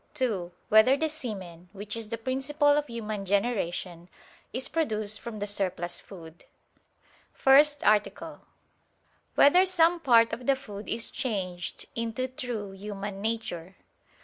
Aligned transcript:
(2) 0.15 0.51
Whether 0.69 0.97
the 0.97 1.07
semen, 1.07 1.69
which 1.73 1.95
is 1.95 2.09
the 2.09 2.17
principle 2.17 2.69
of 2.75 2.87
human 2.87 3.23
generation, 3.23 4.09
is 4.51 4.67
produced 4.67 5.21
from 5.21 5.37
the 5.37 5.45
surplus 5.45 6.01
food?_______________________ 6.01 6.39
FIRST 7.33 7.83
ARTICLE 7.83 8.33
[I, 8.33 8.37
Q. 8.37 8.45
119, 9.35 9.37
Art. 9.37 9.53
1] 9.53 9.53
Whether 9.53 9.65
Some 9.67 9.99
Part 9.99 10.33
of 10.33 10.47
the 10.47 10.55
Food 10.55 10.89
Is 10.89 11.11
Changed 11.11 11.85
into 11.95 12.27
True 12.27 12.71
Human 12.71 13.21
Nature? 13.21 13.75